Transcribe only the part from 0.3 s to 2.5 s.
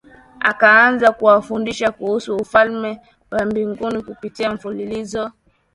akaanza kuwafundisha kuhusu